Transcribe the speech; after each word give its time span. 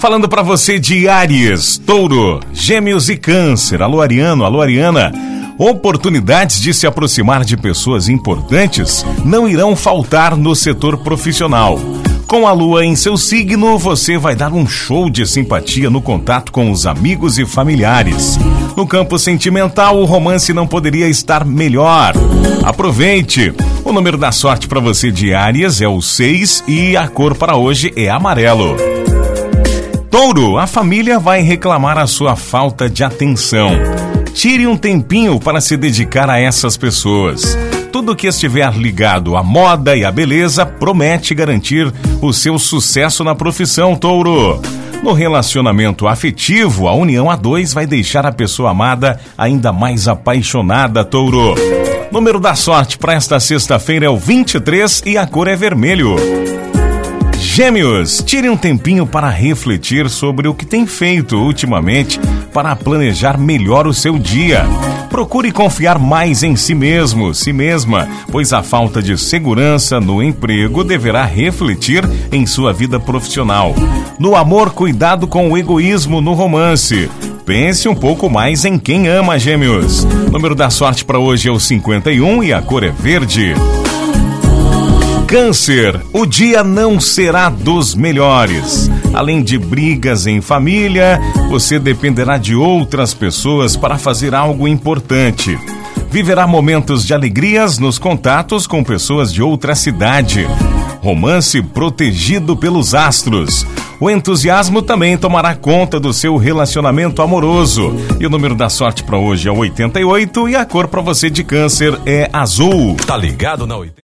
Falando 0.00 0.30
para 0.30 0.40
você 0.40 0.78
de 0.78 1.06
Aries, 1.10 1.76
Touro, 1.76 2.40
Gêmeos 2.54 3.10
e 3.10 3.18
Câncer. 3.18 3.82
Alô 3.82 4.00
Ariano, 4.00 4.46
alô 4.46 4.62
Ariana. 4.62 5.12
Oportunidades 5.58 6.58
de 6.58 6.72
se 6.72 6.86
aproximar 6.86 7.44
de 7.44 7.54
pessoas 7.54 8.08
importantes 8.08 9.04
não 9.26 9.46
irão 9.46 9.76
faltar 9.76 10.34
no 10.38 10.56
setor 10.56 10.96
profissional. 10.96 11.78
Com 12.26 12.48
a 12.48 12.52
lua 12.52 12.82
em 12.82 12.96
seu 12.96 13.18
signo, 13.18 13.76
você 13.76 14.16
vai 14.16 14.34
dar 14.34 14.54
um 14.54 14.66
show 14.66 15.10
de 15.10 15.26
simpatia 15.26 15.90
no 15.90 16.00
contato 16.00 16.50
com 16.50 16.70
os 16.70 16.86
amigos 16.86 17.38
e 17.38 17.44
familiares. 17.44 18.38
No 18.74 18.86
campo 18.86 19.18
sentimental, 19.18 19.98
o 20.00 20.06
romance 20.06 20.54
não 20.54 20.66
poderia 20.66 21.08
estar 21.08 21.44
melhor. 21.44 22.14
Aproveite! 22.64 23.52
O 23.84 23.92
número 23.92 24.16
da 24.16 24.32
sorte 24.32 24.66
para 24.66 24.80
você 24.80 25.10
de 25.10 25.34
Áries 25.34 25.82
é 25.82 25.88
o 25.88 26.00
6 26.00 26.64
e 26.66 26.96
a 26.96 27.06
cor 27.06 27.34
para 27.34 27.54
hoje 27.54 27.92
é 27.94 28.08
amarelo. 28.08 28.89
Touro, 30.10 30.58
a 30.58 30.66
família 30.66 31.20
vai 31.20 31.40
reclamar 31.40 31.96
a 31.96 32.04
sua 32.04 32.34
falta 32.34 32.90
de 32.90 33.04
atenção. 33.04 33.70
Tire 34.34 34.66
um 34.66 34.76
tempinho 34.76 35.38
para 35.38 35.60
se 35.60 35.76
dedicar 35.76 36.28
a 36.28 36.40
essas 36.40 36.76
pessoas. 36.76 37.56
Tudo 37.92 38.16
que 38.16 38.26
estiver 38.26 38.72
ligado 38.72 39.36
à 39.36 39.42
moda 39.42 39.96
e 39.96 40.04
à 40.04 40.10
beleza 40.10 40.66
promete 40.66 41.32
garantir 41.32 41.92
o 42.20 42.32
seu 42.32 42.58
sucesso 42.58 43.22
na 43.22 43.36
profissão, 43.36 43.94
Touro. 43.94 44.60
No 45.00 45.12
relacionamento 45.12 46.08
afetivo, 46.08 46.88
a 46.88 46.92
união 46.92 47.30
a 47.30 47.36
dois 47.36 47.72
vai 47.72 47.86
deixar 47.86 48.26
a 48.26 48.32
pessoa 48.32 48.70
amada 48.70 49.20
ainda 49.38 49.72
mais 49.72 50.08
apaixonada, 50.08 51.04
Touro. 51.04 51.54
Número 52.10 52.40
da 52.40 52.56
sorte 52.56 52.98
para 52.98 53.14
esta 53.14 53.38
sexta-feira 53.38 54.06
é 54.06 54.10
o 54.10 54.16
23 54.16 55.04
e 55.06 55.16
a 55.16 55.24
cor 55.24 55.46
é 55.46 55.54
vermelho. 55.54 56.16
Gêmeos, 57.62 58.22
tire 58.24 58.48
um 58.48 58.56
tempinho 58.56 59.06
para 59.06 59.28
refletir 59.28 60.08
sobre 60.08 60.48
o 60.48 60.54
que 60.54 60.64
tem 60.64 60.86
feito 60.86 61.36
ultimamente 61.36 62.18
para 62.54 62.74
planejar 62.74 63.36
melhor 63.36 63.86
o 63.86 63.92
seu 63.92 64.18
dia. 64.18 64.64
Procure 65.10 65.52
confiar 65.52 65.98
mais 65.98 66.42
em 66.42 66.56
si 66.56 66.74
mesmo, 66.74 67.34
si 67.34 67.52
mesma, 67.52 68.08
pois 68.32 68.54
a 68.54 68.62
falta 68.62 69.02
de 69.02 69.18
segurança 69.18 70.00
no 70.00 70.22
emprego 70.22 70.82
deverá 70.82 71.26
refletir 71.26 72.02
em 72.32 72.46
sua 72.46 72.72
vida 72.72 72.98
profissional. 72.98 73.74
No 74.18 74.36
amor, 74.36 74.70
cuidado 74.70 75.26
com 75.28 75.50
o 75.50 75.58
egoísmo 75.58 76.22
no 76.22 76.32
romance. 76.32 77.10
Pense 77.44 77.86
um 77.90 77.94
pouco 77.94 78.30
mais 78.30 78.64
em 78.64 78.78
quem 78.78 79.06
ama 79.06 79.38
Gêmeos. 79.38 80.04
O 80.04 80.30
número 80.30 80.54
da 80.54 80.70
sorte 80.70 81.04
para 81.04 81.18
hoje 81.18 81.50
é 81.50 81.52
o 81.52 81.60
51 81.60 82.42
e 82.42 82.54
a 82.54 82.62
cor 82.62 82.82
é 82.82 82.88
verde. 82.88 83.52
Câncer, 85.30 86.00
o 86.12 86.26
dia 86.26 86.64
não 86.64 86.98
será 86.98 87.48
dos 87.48 87.94
melhores. 87.94 88.90
Além 89.14 89.44
de 89.44 89.56
brigas 89.56 90.26
em 90.26 90.40
família, 90.40 91.20
você 91.48 91.78
dependerá 91.78 92.36
de 92.36 92.56
outras 92.56 93.14
pessoas 93.14 93.76
para 93.76 93.96
fazer 93.96 94.34
algo 94.34 94.66
importante. 94.66 95.56
Viverá 96.10 96.48
momentos 96.48 97.06
de 97.06 97.14
alegrias 97.14 97.78
nos 97.78 97.96
contatos 97.96 98.66
com 98.66 98.82
pessoas 98.82 99.32
de 99.32 99.40
outra 99.40 99.76
cidade. 99.76 100.48
Romance 101.00 101.62
protegido 101.62 102.56
pelos 102.56 102.92
astros. 102.92 103.64
O 104.00 104.10
entusiasmo 104.10 104.82
também 104.82 105.16
tomará 105.16 105.54
conta 105.54 106.00
do 106.00 106.12
seu 106.12 106.36
relacionamento 106.38 107.22
amoroso. 107.22 107.94
E 108.18 108.26
o 108.26 108.30
número 108.30 108.56
da 108.56 108.68
sorte 108.68 109.04
para 109.04 109.16
hoje 109.16 109.48
é 109.48 109.52
88 109.52 110.48
e 110.48 110.56
a 110.56 110.66
cor 110.66 110.88
para 110.88 111.00
você 111.00 111.30
de 111.30 111.44
câncer 111.44 111.96
é 112.04 112.28
azul. 112.32 112.96
Tá 113.06 113.16
ligado 113.16 113.64
na 113.64 113.76
80? 113.76 113.94